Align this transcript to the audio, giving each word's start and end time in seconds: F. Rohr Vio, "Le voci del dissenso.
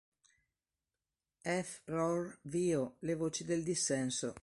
F. 1.53 1.83
Rohr 1.85 2.39
Vio, 2.45 2.95
"Le 3.01 3.13
voci 3.13 3.43
del 3.43 3.61
dissenso. 3.61 4.33